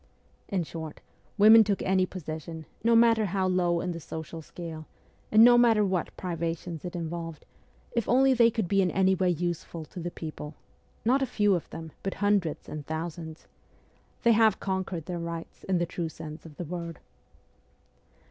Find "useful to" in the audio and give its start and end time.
9.29-9.99